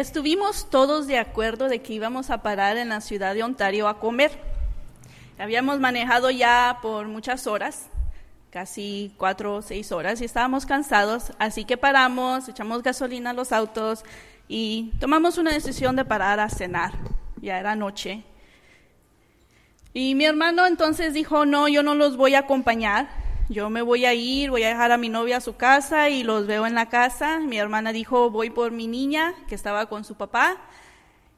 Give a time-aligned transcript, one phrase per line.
[0.00, 3.98] estuvimos todos de acuerdo de que íbamos a parar en la ciudad de Ontario a
[3.98, 4.30] comer.
[5.38, 7.86] Habíamos manejado ya por muchas horas,
[8.50, 13.52] casi cuatro o seis horas, y estábamos cansados, así que paramos, echamos gasolina a los
[13.52, 14.04] autos
[14.48, 16.92] y tomamos una decisión de parar a cenar.
[17.40, 18.22] Ya era noche.
[19.94, 23.08] Y mi hermano entonces dijo, no, yo no los voy a acompañar,
[23.48, 26.22] yo me voy a ir, voy a dejar a mi novia a su casa y
[26.22, 27.40] los veo en la casa.
[27.40, 30.56] Mi hermana dijo, voy por mi niña que estaba con su papá.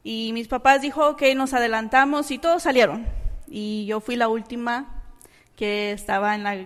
[0.02, 3.06] Y mis papás dijo que nos adelantamos y todos salieron
[3.50, 5.02] y yo fui la última
[5.56, 6.56] que estaba en la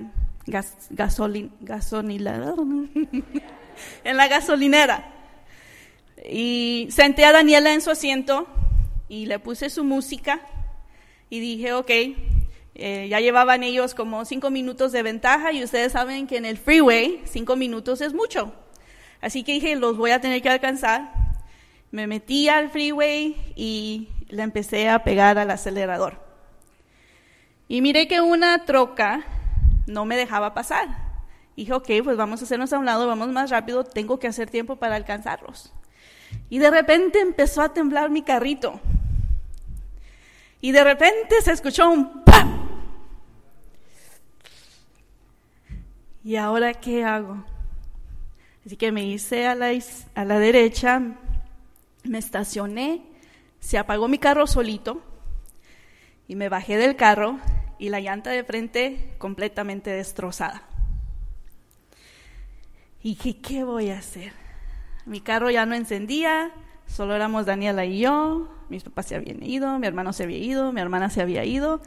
[0.47, 1.53] gasolinera,
[4.05, 5.13] en la gasolinera.
[6.29, 8.47] Y senté a Daniela en su asiento
[9.09, 10.41] y le puse su música
[11.31, 11.91] y dije, ok,
[12.75, 16.57] eh, ya llevaban ellos como cinco minutos de ventaja y ustedes saben que en el
[16.57, 18.53] freeway cinco minutos es mucho.
[19.21, 21.13] Así que dije, los voy a tener que alcanzar.
[21.91, 26.21] Me metí al freeway y le empecé a pegar al acelerador.
[27.69, 29.25] Y miré que una troca
[29.87, 30.89] no me dejaba pasar.
[31.57, 34.51] dije, ok, pues vamos a hacernos a un lado, vamos más rápido, tengo que hacer
[34.51, 35.73] tiempo para alcanzarlos.
[36.49, 38.81] Y de repente empezó a temblar mi carrito.
[40.61, 42.23] Y de repente se escuchó un.
[46.25, 47.45] ¿Y ahora qué hago?
[48.65, 49.73] Así que me hice a la,
[50.15, 51.03] a la derecha,
[52.05, 53.03] me estacioné,
[53.59, 55.03] se apagó mi carro solito
[56.29, 57.39] y me bajé del carro
[57.79, 60.63] y la llanta de frente completamente destrozada.
[63.03, 64.33] Y dije, ¿qué voy a hacer?
[65.07, 66.53] Mi carro ya no encendía,
[66.87, 70.73] solo éramos Daniela y yo, mis papás se habían ido, mi hermano se había ido,
[70.73, 71.83] mi hermana se había ido,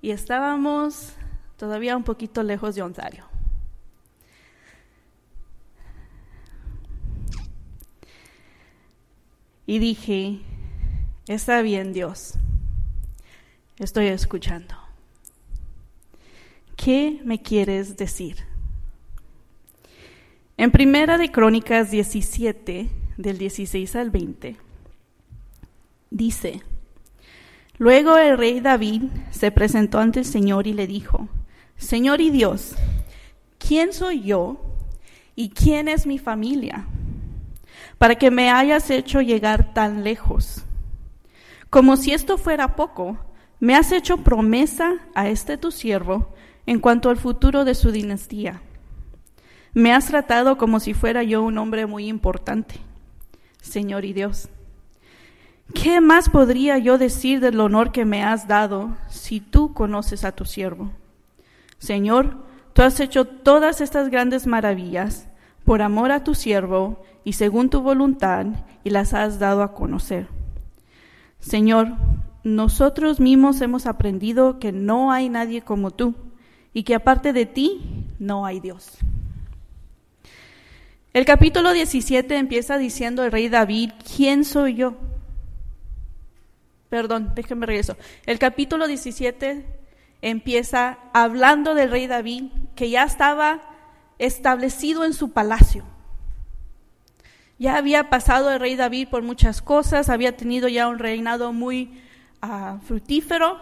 [0.00, 1.14] y estábamos
[1.56, 3.33] todavía un poquito lejos de Ontario.
[9.66, 10.40] Y dije,
[11.26, 12.34] está bien Dios,
[13.78, 14.84] estoy escuchando.
[16.84, 18.36] ¿qué me quieres decir?
[20.58, 24.56] En Primera de Crónicas 17, del 16 al 20,
[26.10, 26.62] dice,
[27.78, 31.28] Luego el rey David se presentó ante el Señor y le dijo,
[31.76, 32.76] Señor y Dios,
[33.58, 34.60] ¿quién soy yo
[35.34, 36.86] y quién es mi familia
[38.04, 40.62] para que me hayas hecho llegar tan lejos?
[41.70, 43.16] Como si esto fuera poco,
[43.60, 46.34] me has hecho promesa a este tu siervo
[46.66, 48.60] en cuanto al futuro de su dinastía.
[49.72, 52.74] Me has tratado como si fuera yo un hombre muy importante,
[53.62, 54.50] Señor y Dios.
[55.72, 60.32] ¿Qué más podría yo decir del honor que me has dado si tú conoces a
[60.32, 60.92] tu siervo?
[61.78, 62.36] Señor,
[62.74, 65.26] tú has hecho todas estas grandes maravillas
[65.64, 68.46] por amor a tu siervo y según tu voluntad
[68.84, 70.28] y las has dado a conocer.
[71.40, 71.88] Señor,
[72.42, 76.14] nosotros mismos hemos aprendido que no hay nadie como tú
[76.72, 78.98] y que aparte de ti no hay Dios.
[81.14, 84.94] El capítulo 17 empieza diciendo el rey David, ¿quién soy yo?
[86.88, 87.96] Perdón, déjenme regreso.
[88.26, 89.64] El capítulo 17
[90.22, 93.62] empieza hablando del rey David, que ya estaba
[94.18, 95.84] establecido en su palacio.
[97.58, 102.02] Ya había pasado el rey David por muchas cosas, había tenido ya un reinado muy
[102.42, 103.60] ah, fructífero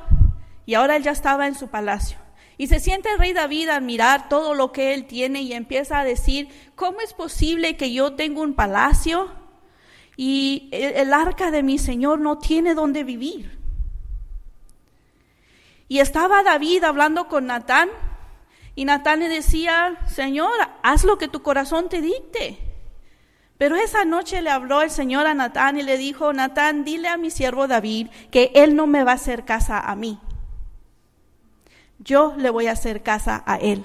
[0.64, 2.18] y ahora él ya estaba en su palacio.
[2.56, 5.98] Y se siente el rey David a mirar todo lo que él tiene y empieza
[5.98, 9.30] a decir, ¿cómo es posible que yo tenga un palacio
[10.16, 13.58] y el, arca de mi Señor no tiene donde vivir?
[15.88, 17.90] Y estaba David hablando con Natán
[18.74, 20.52] y Natán le decía, Señor,
[20.82, 22.71] haz lo que tu corazón te dicte.
[23.62, 27.16] Pero esa noche le habló el Señor a Natán y le dijo, Natán, dile a
[27.16, 30.18] mi siervo David que él no me va a hacer casa a mí
[32.04, 33.84] yo le voy a hacer casa a él.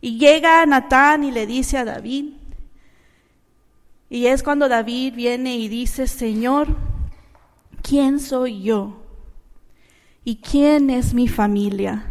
[0.00, 2.34] Y llega Natán y le dice a David,
[4.10, 6.76] y es cuando David viene y dice, Señor,
[7.82, 9.02] ¿quién soy yo?
[10.24, 12.06] ¿Y quién es mi familia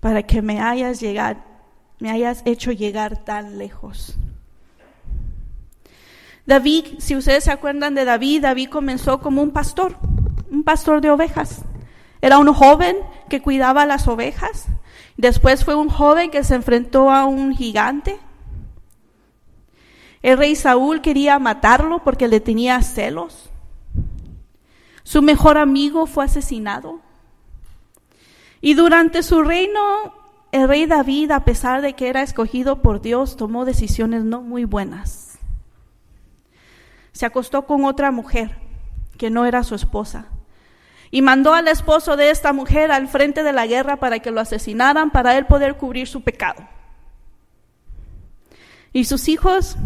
[0.00, 1.42] para que me hayas llegado,
[1.98, 4.16] me hayas hecho llegar tan lejos?
[6.46, 9.96] David, si ustedes se acuerdan de David, David comenzó como un pastor,
[10.50, 11.62] un pastor de ovejas.
[12.20, 12.96] Era un joven
[13.28, 14.66] que cuidaba las ovejas.
[15.16, 18.18] Después fue un joven que se enfrentó a un gigante.
[20.22, 23.50] El rey Saúl quería matarlo porque le tenía celos.
[25.02, 27.00] Su mejor amigo fue asesinado.
[28.60, 29.80] Y durante su reino,
[30.52, 34.64] el rey David, a pesar de que era escogido por Dios, tomó decisiones no muy
[34.64, 35.31] buenas.
[37.12, 38.58] Se acostó con otra mujer
[39.18, 40.26] que no era su esposa
[41.14, 44.40] y mandó al esposo de esta mujer al frente de la guerra para que lo
[44.40, 46.66] asesinaran para él poder cubrir su pecado.
[48.94, 49.76] Y sus hijos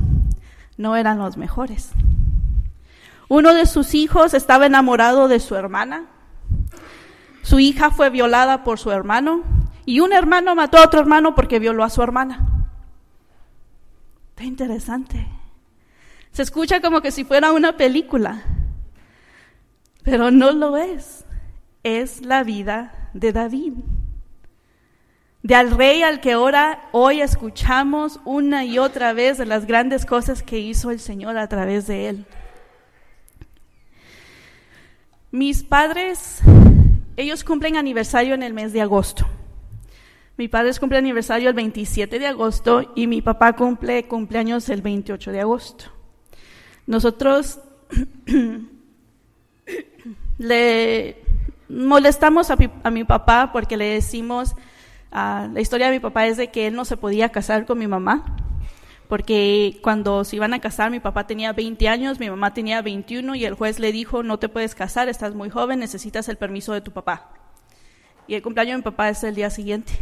[0.76, 1.90] no eran los mejores.
[3.28, 6.06] Uno de sus hijos estaba enamorado de su hermana.
[7.42, 9.42] Su hija fue violada por su hermano
[9.84, 12.68] y un hermano mató a otro hermano porque violó a su hermana.
[14.30, 15.26] Está interesante.
[16.36, 18.42] Se escucha como que si fuera una película,
[20.02, 21.24] pero no lo es.
[21.82, 23.72] Es la vida de David.
[25.42, 30.04] De al rey al que ahora hoy escuchamos una y otra vez de las grandes
[30.04, 32.26] cosas que hizo el Señor a través de él.
[35.30, 36.42] Mis padres,
[37.16, 39.26] ellos cumplen aniversario en el mes de agosto.
[40.36, 45.32] Mi padre cumple aniversario el 27 de agosto y mi papá cumple cumpleaños el 28
[45.32, 45.95] de agosto.
[46.86, 47.58] Nosotros
[50.38, 51.22] le
[51.68, 54.54] molestamos a mi, papá porque le decimos,
[55.10, 57.78] ah, la historia de mi papá es de que él no se podía casar con
[57.78, 58.36] mi mamá,
[59.08, 63.34] porque cuando se iban a casar mi papá tenía 20 años, mi mamá tenía 21
[63.34, 66.72] y el juez le dijo, no te puedes casar, estás muy joven, necesitas el permiso
[66.72, 67.30] de tu papá.
[68.28, 69.92] Y el cumpleaños de mi papá es el día siguiente.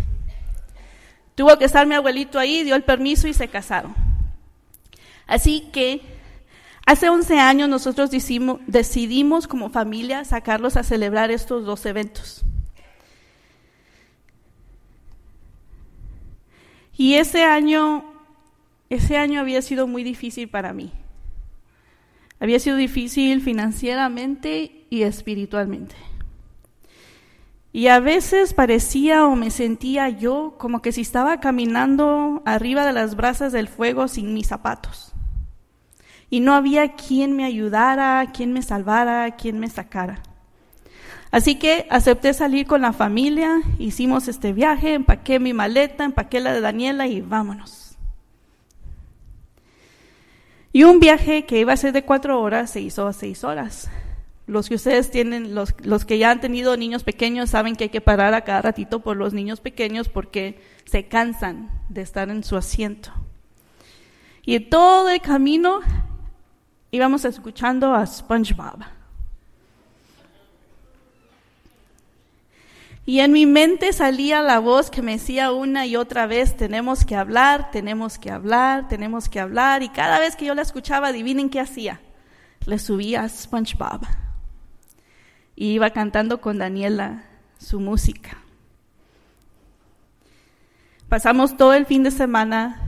[1.34, 3.94] Tuvo que estar mi abuelito ahí, dio el permiso y se casaron.
[5.26, 6.13] Así que
[6.86, 12.44] hace 11 años nosotros decidimos, como familia sacarlos a celebrar estos dos eventos.
[16.96, 18.04] Y ese año,
[18.88, 20.92] ese año había sido muy difícil para mí.
[22.38, 25.94] Había sido difícil financieramente y espiritualmente.
[27.72, 32.92] Y a veces parecía o me sentía yo como que si estaba caminando arriba de
[32.92, 35.13] las brasas del fuego sin mis zapatos.
[36.34, 40.20] Y no había quien me ayudara, quien me salvara, quien me sacara.
[41.30, 46.52] Así que acepté salir con la familia, hicimos este viaje, empaqué mi maleta, empaqué la
[46.52, 47.96] de Daniela y vámonos.
[50.72, 53.88] Y un viaje que iba a ser de cuatro horas se hizo a seis horas.
[54.48, 57.90] Los que ustedes tienen, los, los, que ya han tenido niños pequeños saben que hay
[57.90, 62.42] que parar a cada ratito por los niños pequeños porque se cansan de estar en
[62.42, 63.12] su asiento.
[64.44, 65.80] Y todo el camino
[66.94, 68.84] íbamos escuchando a SpongeBob.
[73.04, 77.04] Y en mi mente salía la voz que me decía una y otra vez, tenemos
[77.04, 79.82] que hablar, tenemos que hablar, tenemos que hablar.
[79.82, 82.00] Y cada vez que yo la escuchaba, adivinen qué hacía.
[82.64, 84.06] Le subía a SpongeBob
[85.56, 87.24] y iba cantando con Daniela
[87.58, 88.38] su música.
[91.08, 92.83] Pasamos todo el fin de semana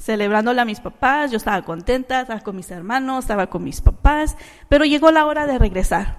[0.00, 4.36] celebrándole a mis papás, yo estaba contenta, estaba con mis hermanos, estaba con mis papás,
[4.68, 6.18] pero llegó la hora de regresar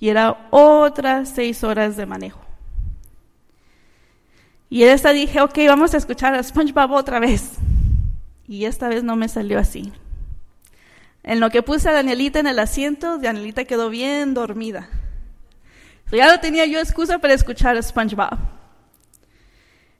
[0.00, 2.40] y era otras seis horas de manejo.
[4.70, 7.54] Y en esta dije, ok, vamos a escuchar a SpongeBob otra vez.
[8.46, 9.92] Y esta vez no me salió así.
[11.22, 14.88] En lo que puse a Danielita en el asiento, Danielita quedó bien dormida.
[16.12, 18.57] ya no tenía yo excusa para escuchar a SpongeBob.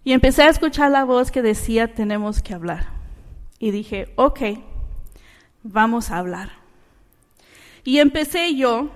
[0.04, 2.86] Y empecé a escuchar la voz que decía, tenemos que hablar.
[3.58, 4.40] Y dije, ok,
[5.62, 6.52] vamos a hablar.
[7.84, 8.90] Y empecé yo,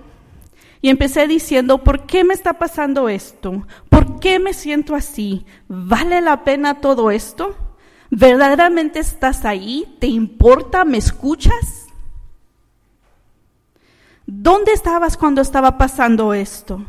[0.81, 3.65] y empecé diciendo, ¿por qué me está pasando esto?
[3.89, 5.45] ¿Por qué me siento así?
[5.67, 7.55] ¿Vale la pena todo esto?
[8.09, 9.97] ¿Verdaderamente estás ahí?
[9.99, 10.85] ¿Te importa?
[10.85, 11.83] ¿Me escuchas?
[14.25, 16.83] ¿dónde estabas cuando estaba pasando esto?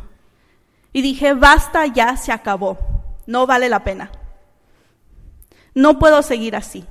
[0.93, 2.79] Y dije, basta, ya se acabó,
[3.27, 4.11] no vale la pena.
[5.75, 6.85] No puedo seguir así.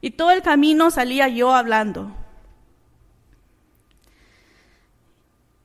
[0.00, 2.10] Y todo el camino salía yo hablando.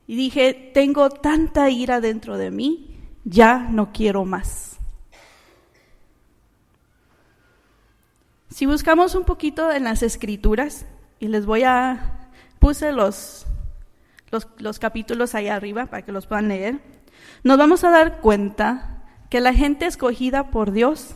[0.06, 4.78] Y dije, tengo tanta ira dentro de mí, ya no quiero más.
[8.48, 10.86] Si buscamos un poquito en las escrituras,
[11.20, 12.20] y les voy a
[12.60, 13.46] Puse los,
[14.58, 16.78] los, capítulos ahí arriba para que los puedan leer.
[17.42, 18.99] Nos vamos a dar cuenta
[19.30, 21.14] que la gente escogida por Dios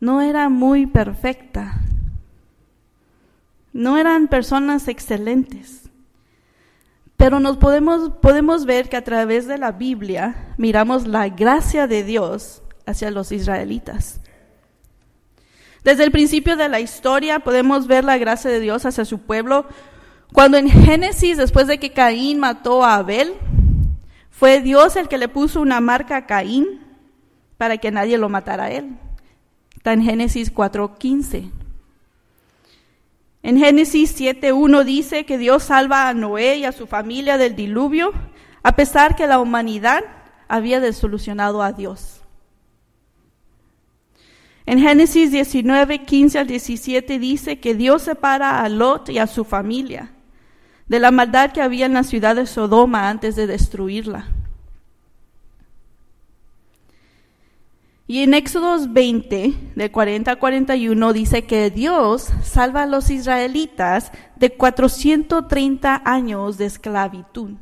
[0.00, 1.80] no era muy perfecta.
[3.72, 5.90] No eran personas excelentes.
[7.16, 12.04] Pero nos podemos, podemos ver que a través de la Biblia miramos la gracia de
[12.04, 14.20] Dios hacia los israelitas.
[15.82, 19.66] Desde el principio de la historia podemos ver la gracia de Dios hacia su pueblo
[20.32, 23.34] cuando en Génesis, después de que Caín mató a Abel,
[24.38, 26.80] fue Dios el que le puso una marca a Caín
[27.56, 28.98] para que nadie lo matara a él.
[29.74, 31.50] Está en Génesis 4:15.
[33.42, 38.12] En Génesis 7.1 dice que Dios salva a Noé y a su familia del diluvio,
[38.62, 40.04] a pesar que la humanidad
[40.48, 42.20] había desolucionado a Dios.
[44.66, 49.44] En Génesis 19, 15 al 17 dice que Dios separa a Lot y a su
[49.44, 50.10] familia
[50.88, 54.28] de la maldad que había en la ciudad de Sodoma antes de destruirla.
[58.08, 64.12] Y en Éxodos 20, de 40 a 41, dice que Dios salva a los israelitas
[64.36, 67.54] de 430 años de esclavitud.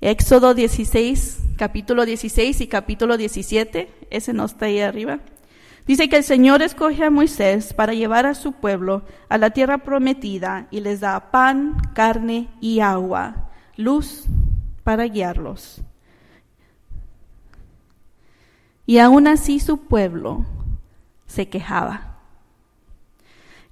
[0.00, 5.20] Éxodo 16, capítulo 16 y capítulo 17, ese no está ahí arriba.
[5.86, 9.78] Dice que el Señor escoge a Moisés para llevar a su pueblo a la tierra
[9.78, 14.24] prometida y les da pan, carne y agua, luz
[14.82, 15.82] para guiarlos.
[18.86, 20.46] Y aún así su pueblo
[21.26, 22.18] se quejaba.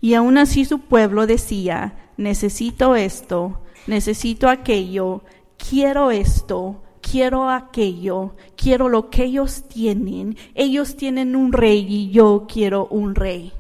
[0.01, 5.23] Y aún así su pueblo decía, necesito esto, necesito aquello,
[5.57, 10.37] quiero esto, quiero aquello, quiero lo que ellos tienen.
[10.55, 13.53] Ellos tienen un rey y yo quiero un rey.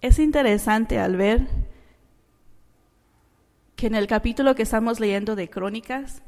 [0.00, 1.46] Es interesante al ver
[3.76, 6.22] que en el capítulo que estamos leyendo de Crónicas,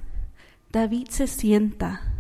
[0.71, 2.12] David se sienta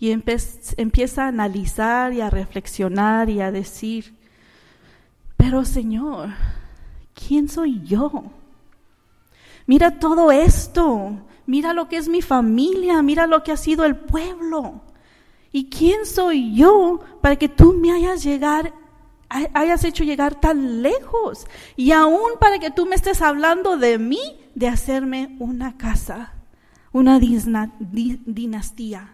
[0.00, 4.14] y empieza a analizar y a reflexionar y a decir,
[5.54, 6.30] pero Señor,
[7.14, 8.24] ¿quién soy yo?
[9.68, 11.12] Mira todo esto,
[11.46, 14.80] mira lo que es mi familia, mira lo que ha sido el pueblo.
[15.52, 18.74] ¿Y quién soy yo para que tú me hayas llegar
[19.28, 21.46] hayas hecho llegar tan lejos
[21.76, 26.32] y aún para que tú me estés hablando de mí de hacerme una casa,
[26.90, 29.13] una dinastía.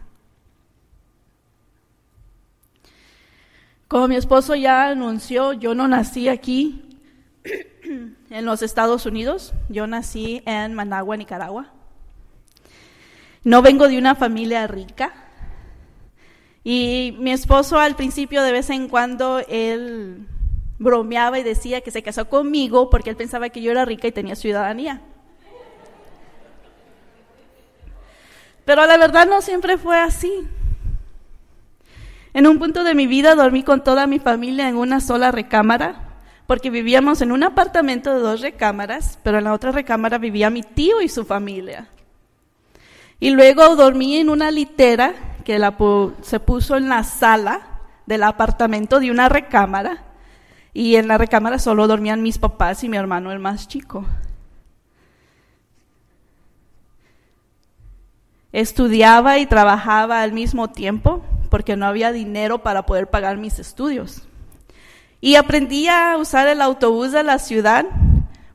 [3.90, 6.80] Como mi esposo ya anunció, yo no nací aquí
[8.30, 11.72] en los Estados Unidos, yo nací en Managua, Nicaragua.
[13.42, 15.12] No vengo de una familia rica.
[16.62, 20.28] Y mi esposo al principio de vez en cuando él
[20.78, 24.12] bromeaba y decía que se casó conmigo porque él pensaba que yo era rica y
[24.12, 25.00] tenía ciudadanía.
[28.64, 30.46] Pero la verdad no siempre fue así.
[32.32, 36.10] En un punto de mi vida dormí con toda mi familia en una sola recámara,
[36.46, 40.62] porque vivíamos en un apartamento de dos recámaras, pero en la otra recámara vivía mi
[40.62, 41.88] tío y su familia.
[43.18, 45.60] Y luego dormí en una litera que
[46.22, 50.04] se puso en la sala del apartamento de una recámara,
[50.72, 54.04] y en la recámara solo dormían mis papás y mi hermano el más chico.
[58.52, 64.22] Estudiaba y trabajaba al mismo tiempo porque no había dinero para poder pagar mis estudios.
[65.20, 67.84] Y aprendí a usar el autobús de la ciudad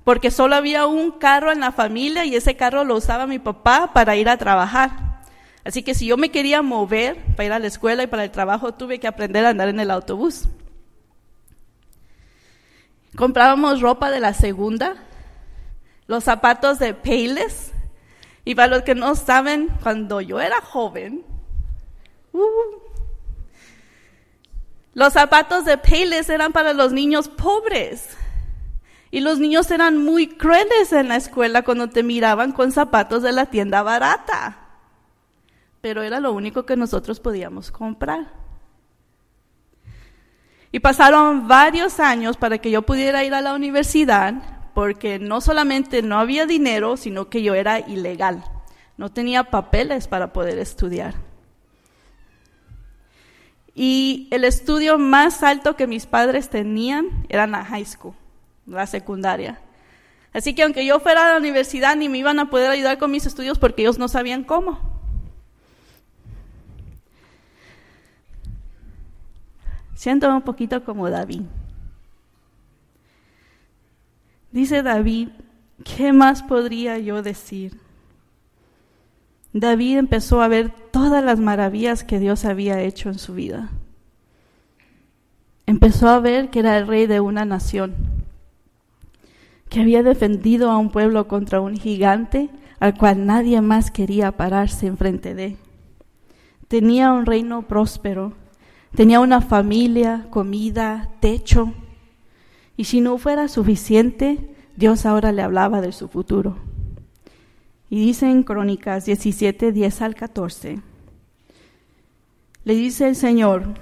[0.04, 3.92] porque solo había un carro en la familia y ese carro lo usaba mi papá
[3.94, 5.24] para ir a trabajar.
[5.64, 8.32] Así que si yo me quería mover para ir a la escuela y para el
[8.32, 10.48] trabajo, tuve que aprender a andar en el autobús.
[13.16, 14.96] Comprábamos ropa de la segunda,
[16.06, 17.72] los zapatos de Payless,
[18.44, 21.26] y para los que no saben, cuando yo era joven,
[22.40, 22.86] uh,
[24.96, 28.18] los zapatos de Payless eran para los niños pobres.
[29.12, 33.34] Y los niños eran muy crueles en la escuela cuando te miraban con zapatos de
[33.34, 34.58] la tienda barata.
[35.82, 38.32] Pero era lo único que nosotros podíamos comprar.
[40.72, 44.34] Y pasaron varios años para que yo pudiera ir a la universidad
[44.74, 48.44] porque no solamente no había dinero, sino que yo era ilegal.
[48.98, 51.25] No tenía papeles para poder estudiar.
[53.76, 58.16] Y el estudio más alto que mis padres tenían era la high school,
[58.66, 59.60] la secundaria.
[60.34, 63.12] Así que aunque yo fuera a la universidad, ni me iban a poder ayudar con
[63.12, 64.80] mis estudios porque ellos no sabían cómo.
[69.94, 71.42] Siento un poquito como David.
[74.52, 75.30] Dice David,
[75.84, 77.85] ¿qué más podría yo decir?
[79.58, 83.70] David empezó a ver todas las maravillas que Dios había hecho en su vida.
[85.66, 87.96] Empezó a ver que era el rey de una nación,
[89.70, 92.50] que había defendido a un pueblo contra un gigante
[92.82, 95.56] al cual nadie más quería pararse enfrente de.
[96.68, 98.34] Tenía un reino próspero,
[98.94, 101.72] tenía una familia, comida, techo,
[102.76, 106.75] y si no fuera suficiente, Dios ahora le hablaba de su futuro.
[107.90, 110.82] Y dice en Crónicas 17, 10 al 14,
[112.64, 113.76] le dice el Señor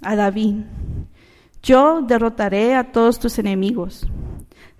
[0.00, 0.62] a David,
[1.62, 4.06] yo derrotaré a todos tus enemigos.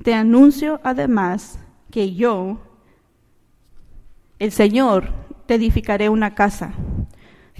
[0.02, 1.58] Te anuncio además
[1.90, 2.60] que yo,
[4.38, 5.12] el Señor,
[5.46, 6.72] te edificaré una casa.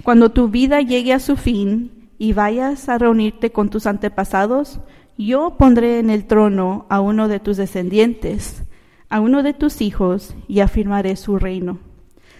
[0.03, 4.79] Cuando tu vida llegue a su fin y vayas a reunirte con tus antepasados,
[5.17, 8.63] yo pondré en el trono a uno de tus descendientes,
[9.09, 11.79] a uno de tus hijos, y afirmaré su reino.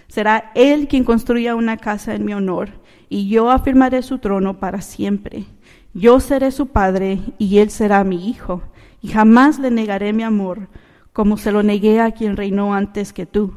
[0.07, 2.69] Será él quien construya una casa en mi honor,
[3.09, 5.45] y yo afirmaré su trono para siempre.
[5.93, 8.61] Yo seré su padre, y él será mi hijo,
[9.01, 10.67] y jamás le negaré mi amor,
[11.13, 13.53] como se lo negué a quien reinó antes que tú.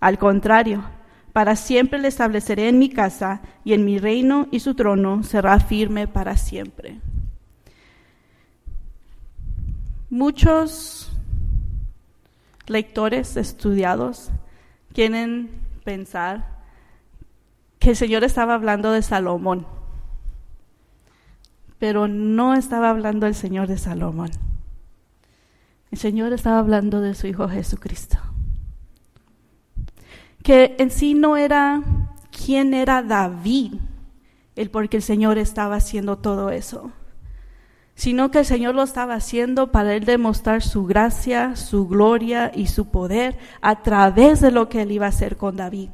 [0.00, 0.84] Al contrario,
[1.32, 5.58] para siempre le estableceré en mi casa, y en mi reino y su trono será
[5.60, 7.00] firme para siempre.
[10.10, 11.11] Muchos
[12.66, 14.30] lectores estudiados
[14.92, 15.50] quieren
[15.84, 16.62] pensar
[17.78, 19.66] que el Señor estaba hablando de Salomón,
[21.78, 24.30] pero no estaba hablando el Señor de Salomón.
[25.90, 28.18] El Señor estaba hablando de su Hijo Jesucristo.
[30.42, 31.82] Que en sí no era
[32.30, 33.74] quién era David,
[34.56, 36.92] el porque el Señor estaba haciendo todo eso
[38.02, 42.66] sino que el Señor lo estaba haciendo para él demostrar su gracia, su gloria y
[42.66, 45.90] su poder a través de lo que él iba a hacer con David.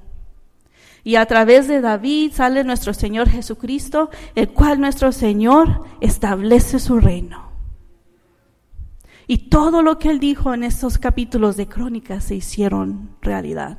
[1.05, 6.99] Y a través de David sale nuestro Señor Jesucristo, el cual nuestro Señor establece su
[6.99, 7.51] reino.
[9.27, 13.77] Y todo lo que él dijo en estos capítulos de Crónicas se hicieron realidad.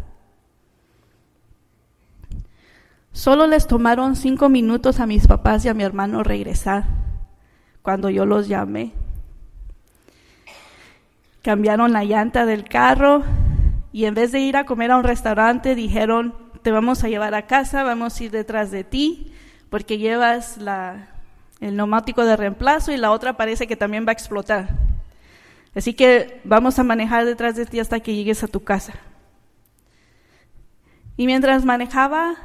[3.11, 6.98] Solo les tomaron cinco minutos a mis papás y a mi hermano regresar
[7.89, 8.91] cuando yo los llamé.
[11.41, 13.23] Cambiaron la llanta del carro
[13.91, 17.33] y en vez de ir a comer a un restaurante dijeron, te vamos a llevar
[17.33, 19.33] a casa, vamos a ir detrás de ti
[19.71, 20.59] porque llevas
[21.61, 24.69] el neumático de reemplazo y la otra parece que también va a explotar.
[25.73, 28.93] Así que vamos a manejar detrás de ti hasta que llegues a tu casa.
[31.17, 32.35] Y mientras manejaba,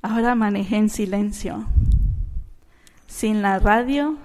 [0.00, 1.66] ahora manejé en silencio
[3.12, 4.16] sin la radio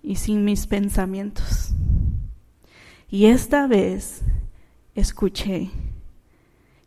[0.00, 1.72] y sin mis pensamientos.
[3.10, 4.22] Y esta vez
[4.94, 5.70] escuché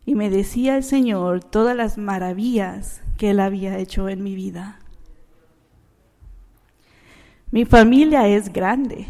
[0.06, 4.80] y me decía el Señor todas las maravillas que Él había hecho en mi vida.
[7.50, 9.06] Mi familia es grande.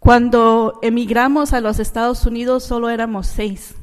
[0.00, 3.74] Cuando emigramos a los Estados Unidos solo éramos seis.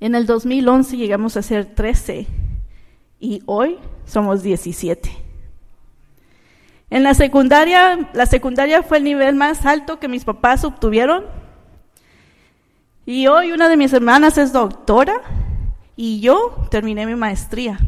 [0.00, 2.26] En el 2011 llegamos a ser trece
[3.18, 5.10] y hoy somos 17.
[6.90, 11.24] En la secundaria, la secundaria fue el nivel más alto que mis papás obtuvieron.
[13.04, 15.20] Y hoy una de mis hermanas es doctora
[15.96, 17.78] y yo terminé mi maestría.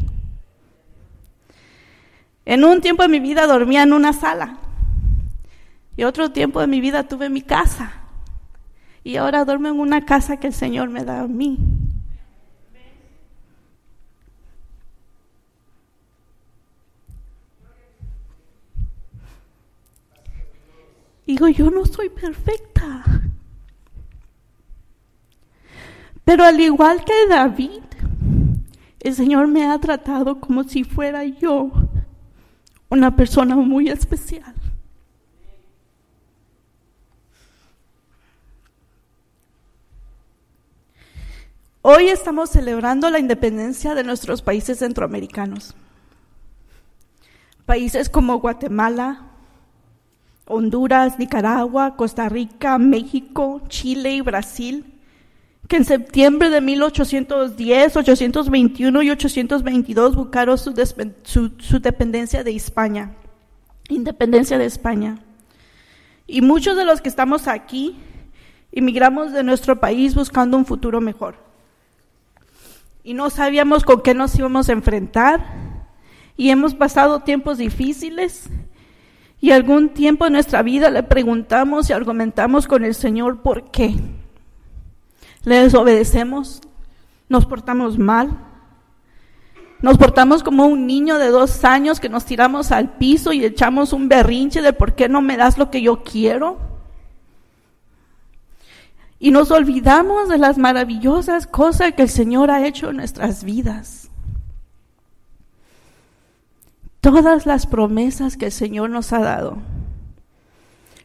[2.45, 4.59] En un tiempo de mi vida dormía en una sala
[5.97, 7.93] y otro tiempo de mi vida tuve mi casa.
[9.05, 11.59] Y ahora duermo en una casa que el Señor me da a mí.
[21.29, 23.05] Digo, yo no soy perfecta.
[26.25, 27.83] Pero al igual que David,
[29.01, 31.71] el Señor me ha tratado como si fuera yo
[32.89, 34.55] una persona muy especial.
[41.83, 45.75] Hoy estamos celebrando la independencia de nuestros países centroamericanos.
[47.67, 49.28] Países como Guatemala,
[50.49, 54.95] Honduras, Nicaragua, Costa Rica, México, Chile y Brasil,
[55.69, 60.73] que en septiembre de 1810, 821 y 822 buscaron su,
[61.81, 63.13] dependencia de España,
[63.91, 65.19] independencia de España.
[66.27, 67.97] Y muchos de los que estamos aquí
[68.73, 71.37] emigramos de nuestro país buscando un futuro mejor.
[73.05, 75.45] Y no sabíamos con qué nos íbamos a enfrentar.
[76.37, 78.49] Y hemos pasado tiempos difíciles
[79.41, 83.95] y algún tiempo en nuestra vida le preguntamos y argumentamos con el Señor por qué.
[85.45, 86.61] Le desobedecemos,
[87.29, 88.37] nos portamos mal,
[89.81, 93.93] nos portamos como un niño de dos años que nos tiramos al piso y echamos
[93.93, 96.59] un berrinche de por qué no me das lo que yo quiero.
[99.21, 104.08] Y nos olvidamos de las maravillosas cosas que el Señor ha hecho en nuestras vidas
[107.11, 109.57] todas las promesas que el Señor nos ha dado.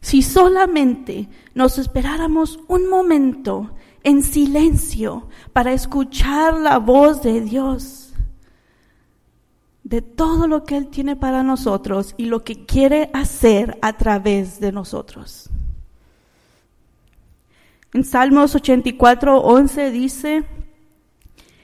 [0.02, 3.72] Si solamente nos esperáramos un momento
[4.04, 8.14] en silencio para escuchar la voz de Dios,
[9.86, 14.60] de todo lo que Él tiene para nosotros y lo que quiere hacer a través
[14.60, 15.50] de nosotros.
[17.94, 20.44] En Salmos 84, 11 dice,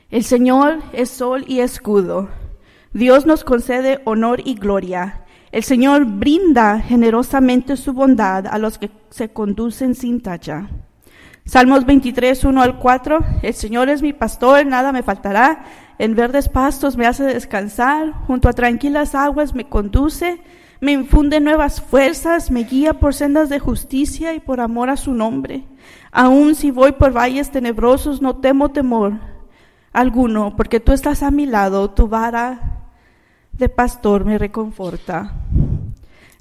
[0.09, 2.29] el Señor es sol y escudo.
[2.93, 5.21] Dios nos concede honor y gloria.
[5.51, 10.69] El Señor brinda generosamente su bondad a los que se conducen sin tacha.
[11.45, 13.19] Salmos 23, 1 al 4.
[13.43, 15.65] El Señor es mi pastor, nada me faltará.
[15.99, 20.41] En verdes pastos me hace descansar, junto a tranquilas aguas me conduce,
[20.79, 25.13] me infunde nuevas fuerzas, me guía por sendas de justicia y por amor a su
[25.13, 25.63] nombre.
[26.11, 29.13] Aun si voy por valles tenebrosos, no temo temor
[29.91, 32.78] alguno, porque tú estás a mi lado, tu vara
[33.59, 35.33] de pastor me reconforta.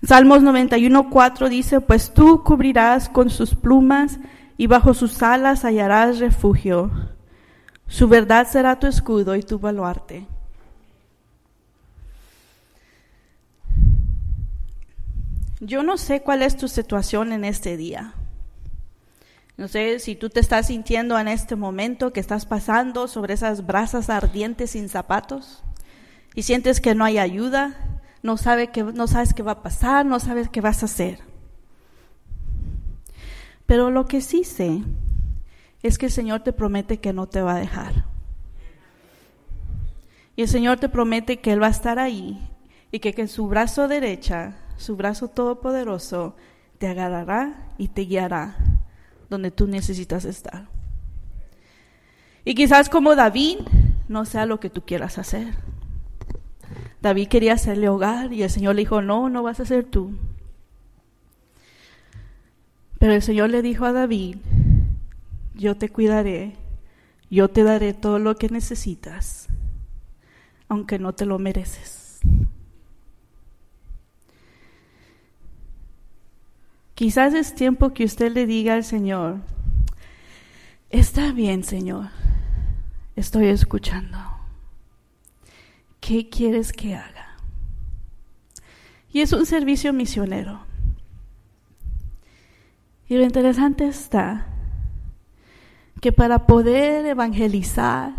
[0.07, 4.19] Salmos 91, 4 dice, pues tú cubrirás con sus plumas
[4.57, 6.91] y bajo sus alas hallarás refugio.
[7.89, 10.27] Su verdad será tu escudo y tu baluarte.
[15.61, 18.15] Yo no sé cuál es tu situación en este día.
[19.57, 23.67] No sé si tú te estás sintiendo en este momento que estás pasando sobre esas
[23.67, 25.65] brasas ardientes sin zapatos
[26.39, 27.75] y sientes que no hay ayuda,
[28.23, 31.19] no, sabe que, no sabes qué va a pasar, no sabes qué vas a hacer.
[33.67, 34.85] Pero lo que sí sé
[35.83, 38.05] es que el Señor te promete que no te va a dejar.
[40.37, 42.39] Y el Señor te promete que Él va a estar ahí
[42.93, 46.37] y que, que su brazo derecha, su brazo todopoderoso,
[46.79, 48.55] te agarrará y te guiará
[49.29, 50.69] donde tú necesitas estar.
[52.45, 53.59] Y quizás como David
[54.07, 55.68] no sea lo que tú quieras hacer.
[57.01, 60.13] David quería hacerle hogar y el Señor le dijo, no, no vas a ser tú.
[62.99, 64.37] Pero el Señor le dijo a David,
[65.55, 66.57] yo te cuidaré,
[67.31, 69.49] yo te daré todo lo que necesitas,
[70.69, 72.21] aunque no te lo mereces.
[76.95, 79.37] Quizás es tiempo que usted le diga al Señor,
[80.91, 82.09] está bien Señor,
[83.15, 84.28] estoy escuchando.
[86.01, 87.37] ¿Qué quieres que haga?
[89.13, 90.61] Y es un servicio misionero.
[93.09, 94.47] Y lo interesante está
[96.01, 98.13] que para poder evangelizar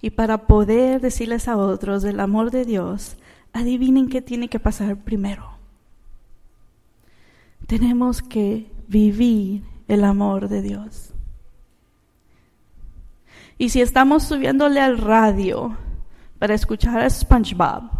[0.00, 3.16] y para poder decirles a otros del amor de Dios,
[3.52, 5.58] adivinen qué tiene que pasar primero
[7.68, 11.12] tenemos que vivir el amor de Dios.
[13.58, 15.76] Y si estamos subiéndole al radio
[16.38, 17.90] para escuchar a SpongeBob,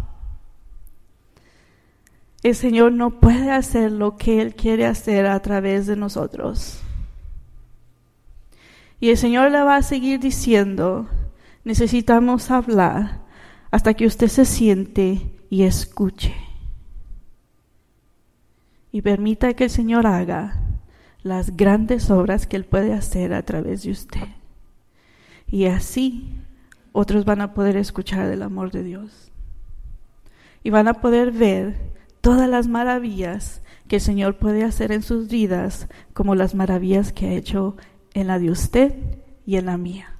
[2.42, 6.80] el Señor no puede hacer lo que Él quiere hacer a través de nosotros.
[9.00, 11.08] Y el Señor le va a seguir diciendo,
[11.64, 13.22] necesitamos hablar
[13.70, 16.34] hasta que usted se siente y escuche
[18.90, 20.60] y permita que el Señor haga
[21.22, 24.28] las grandes obras que Él puede hacer a través de usted.
[25.46, 26.40] Y así
[26.92, 29.30] otros van a poder escuchar del amor de Dios.
[30.62, 31.76] Y van a poder ver
[32.20, 37.28] todas las maravillas que el Señor puede hacer en sus vidas, como las maravillas que
[37.28, 37.76] ha hecho
[38.14, 38.94] en la de usted
[39.46, 40.14] y en la mía.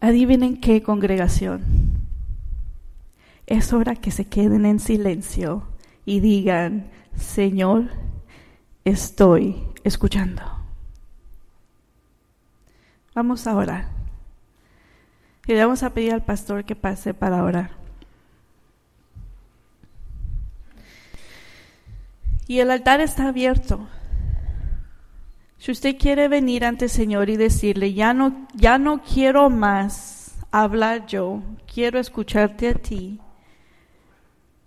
[0.00, 1.88] Adivinen qué congregación
[3.48, 5.62] es hora que se queden en silencio
[6.04, 7.88] y digan, Señor,
[8.84, 10.57] estoy escuchando.
[13.14, 13.88] Vamos a orar.
[15.46, 17.70] Y le vamos a pedir al pastor que pase para orar.
[22.46, 23.86] Y el altar está abierto.
[25.58, 30.36] Si usted quiere venir ante el Señor y decirle, ya no, ya no quiero más
[30.50, 31.42] hablar yo,
[31.72, 33.20] quiero escucharte a ti,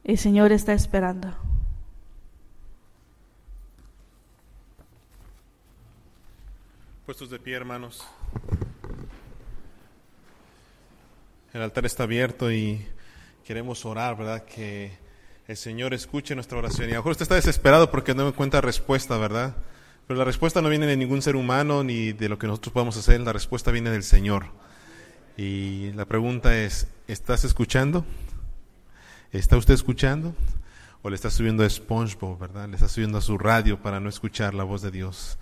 [0.04, 1.36] el Señor está esperando.
[7.12, 8.08] Puestos de pie, hermanos.
[11.52, 12.88] El altar está abierto y
[13.44, 14.46] queremos orar, ¿verdad?
[14.46, 14.94] Que
[15.46, 16.88] el Señor escuche nuestra oración.
[16.88, 19.58] Y a lo mejor usted está desesperado porque no encuentra respuesta, ¿verdad?
[20.08, 22.96] Pero la respuesta no viene de ningún ser humano ni de lo que nosotros podemos
[22.96, 24.46] hacer, la respuesta viene del Señor.
[25.36, 28.06] Y la pregunta es, ¿estás escuchando?
[29.34, 30.34] ¿Está usted escuchando?
[31.02, 32.70] ¿O le está subiendo a SpongeBob, verdad?
[32.70, 35.38] Le está subiendo a su radio para no escuchar la voz de Dios.